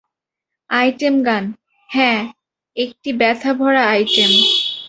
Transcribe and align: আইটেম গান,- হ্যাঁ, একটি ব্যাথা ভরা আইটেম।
আইটেম 0.69 1.15
গান,- 1.23 1.43
হ্যাঁ, 1.89 2.21
একটি 2.77 3.09
ব্যাথা 3.13 3.51
ভরা 3.53 3.83
আইটেম। 3.87 4.31